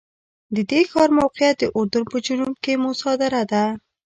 [0.55, 3.65] د دې ښار موقعیت د اردن په جنوب کې موسی دره کې دی.